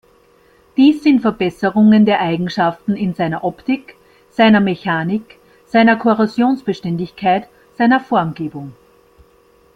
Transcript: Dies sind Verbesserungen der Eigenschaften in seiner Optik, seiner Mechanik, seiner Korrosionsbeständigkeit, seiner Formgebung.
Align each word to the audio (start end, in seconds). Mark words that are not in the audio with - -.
Dies 0.77 1.03
sind 1.03 1.19
Verbesserungen 1.21 2.07
der 2.07 2.21
Eigenschaften 2.21 2.95
in 2.95 3.13
seiner 3.13 3.43
Optik, 3.43 3.97
seiner 4.31 4.59
Mechanik, 4.59 5.37
seiner 5.67 5.95
Korrosionsbeständigkeit, 5.95 7.47
seiner 7.77 7.99
Formgebung. 7.99 8.73